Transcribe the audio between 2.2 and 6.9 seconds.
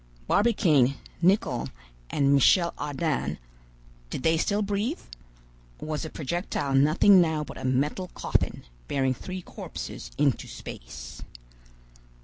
Michel Ardan—did they still breathe? or was the projectile